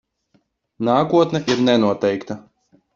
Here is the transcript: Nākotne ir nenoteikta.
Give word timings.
Nākotne 0.89 1.43
ir 1.57 1.65
nenoteikta. 1.71 2.43